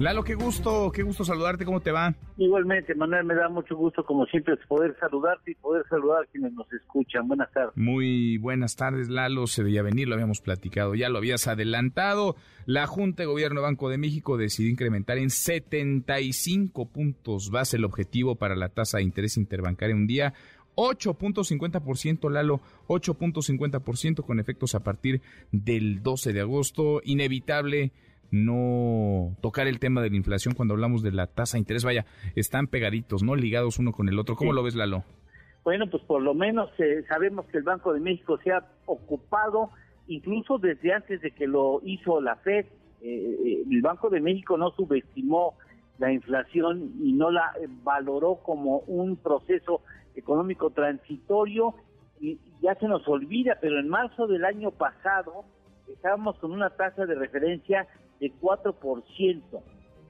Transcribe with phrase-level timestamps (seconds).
[0.00, 2.16] Lalo, qué gusto, qué gusto saludarte, ¿cómo te va?
[2.36, 6.52] Igualmente, Manuel, me da mucho gusto, como siempre, poder saludarte y poder saludar a quienes
[6.52, 7.28] nos escuchan.
[7.28, 7.76] Buenas tardes.
[7.76, 12.34] Muy buenas tardes, Lalo, se veía venir, lo habíamos platicado, ya lo habías adelantado.
[12.66, 18.34] La Junta de Gobierno Banco de México decidió incrementar en 75 puntos base el objetivo
[18.34, 20.34] para la tasa de interés interbancaria un día.
[20.74, 25.22] 8.50%, Lalo, 8.50% con efectos a partir
[25.52, 27.00] del 12 de agosto.
[27.04, 27.92] Inevitable
[28.30, 31.84] no tocar el tema de la inflación cuando hablamos de la tasa de interés.
[31.84, 32.04] Vaya,
[32.36, 33.34] están pegaditos, ¿no?
[33.36, 34.36] Ligados uno con el otro.
[34.36, 35.04] ¿Cómo lo ves, Lalo?
[35.64, 39.70] Bueno, pues por lo menos eh, sabemos que el Banco de México se ha ocupado,
[40.06, 42.66] incluso desde antes de que lo hizo la FED, eh,
[43.02, 45.54] eh, el Banco de México no subestimó
[45.98, 49.80] la inflación y no la valoró como un proceso
[50.14, 51.74] económico transitorio
[52.20, 55.44] y ya se nos olvida, pero en marzo del año pasado
[55.88, 57.86] estábamos con una tasa de referencia
[58.20, 59.42] de 4%.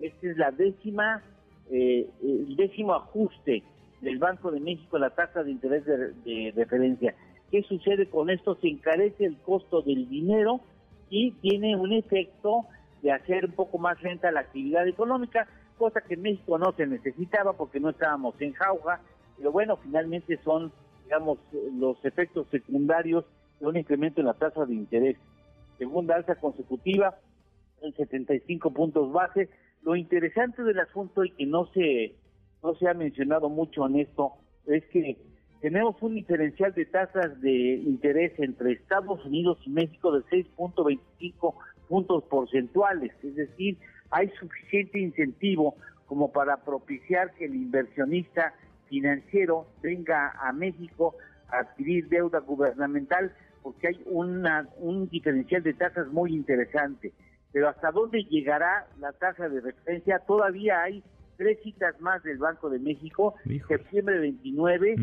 [0.00, 1.22] Esta es la décima,
[1.70, 3.62] eh, el décimo ajuste
[4.00, 7.14] del Banco de México a la tasa de interés de, referencia.
[7.50, 8.56] ¿Qué sucede con esto?
[8.56, 10.60] Se encarece el costo del dinero
[11.10, 12.66] y tiene un efecto
[13.02, 15.46] de hacer un poco más lenta la actividad económica,
[15.78, 19.00] cosa que en México no se necesitaba porque no estábamos en jauja,
[19.36, 20.72] pero bueno, finalmente son,
[21.04, 21.38] digamos,
[21.78, 23.24] los efectos secundarios
[23.60, 25.16] de un incremento en la tasa de interés.
[25.78, 27.16] Segunda alza consecutiva,
[27.94, 29.48] 75 puntos base.
[29.82, 32.14] Lo interesante del asunto y que no se,
[32.62, 34.32] no se ha mencionado mucho en esto
[34.66, 35.16] es que
[35.60, 41.54] tenemos un diferencial de tasas de interés entre Estados Unidos y México de 6.25
[41.88, 43.78] puntos porcentuales, es decir,
[44.10, 45.76] hay suficiente incentivo
[46.06, 48.54] como para propiciar que el inversionista
[48.88, 51.16] financiero venga a México
[51.48, 53.32] a adquirir deuda gubernamental
[53.62, 57.12] porque hay una, un diferencial de tasas muy interesante
[57.56, 61.02] pero hasta dónde llegará la tasa de referencia, todavía hay
[61.38, 63.34] tres citas más del Banco de México,
[63.66, 64.96] septiembre 29,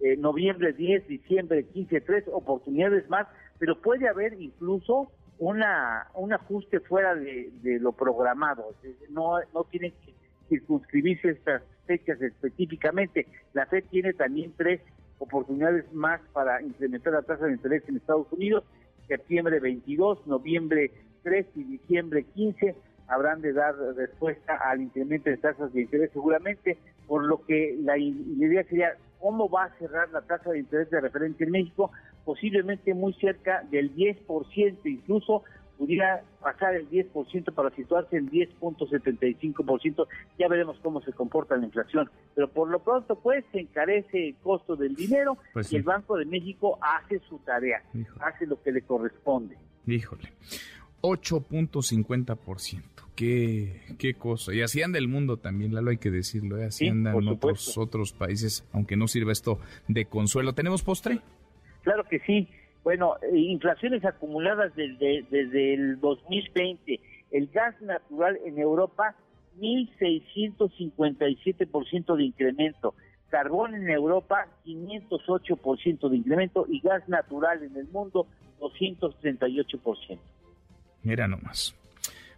[0.00, 3.26] eh, noviembre 10, diciembre 15, tres oportunidades más,
[3.58, 8.74] pero puede haber incluso una un ajuste fuera de, lo programado,
[9.10, 10.14] no, no tienen que
[10.48, 14.80] circunscribirse estas fechas específicamente, la FED tiene también tres
[15.18, 18.64] oportunidades más para incrementar la tasa de interés en Estados Unidos,
[19.12, 20.90] septiembre 22, noviembre
[21.22, 22.74] 3 y diciembre 15
[23.08, 27.98] habrán de dar respuesta al incremento de tasas de interés seguramente, por lo que la
[27.98, 31.90] idea sería cómo va a cerrar la tasa de interés de referencia en México,
[32.24, 35.42] posiblemente muy cerca del 10%, incluso
[35.82, 40.06] pudiera pasar el 10% para situarse en 10.75%,
[40.38, 44.36] ya veremos cómo se comporta la inflación, pero por lo pronto pues se encarece el
[44.36, 47.82] costo del dinero pues y el Banco de México hace su tarea,
[48.20, 49.56] hace lo que le corresponde.
[49.88, 50.32] Híjole.
[51.00, 52.80] 8.50%.
[53.16, 54.54] Qué, qué cosa.
[54.54, 56.58] Y así anda el mundo también, Lalo, hay que decirlo.
[56.58, 56.66] ¿eh?
[56.66, 60.52] Así andan otros, otros países, aunque no sirva esto de consuelo.
[60.52, 61.18] ¿Tenemos postre?
[61.82, 62.48] Claro que sí.
[62.84, 66.98] Bueno, eh, inflaciones acumuladas desde, desde el 2020.
[67.30, 69.14] El gas natural en Europa,
[69.58, 72.94] 1.657% de incremento.
[73.30, 76.66] Carbón en Europa, 508% de incremento.
[76.68, 78.26] Y gas natural en el mundo,
[78.60, 80.18] 238%.
[81.02, 81.74] Mira nomás.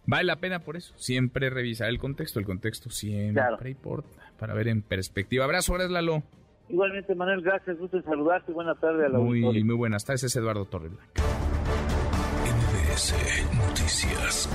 [0.07, 4.67] Vale la pena por eso, siempre revisar el contexto, el contexto siempre importa, para ver
[4.67, 5.45] en perspectiva.
[5.45, 6.21] Abrazo, gracias Lalo.
[6.69, 10.35] Igualmente, Manuel, gracias, gusto en saludarte, buenas tardes a la Muy, muy buenas tardes, es
[10.35, 11.21] Eduardo Torreblanca.
[12.45, 13.13] NBS
[13.55, 14.49] Noticias.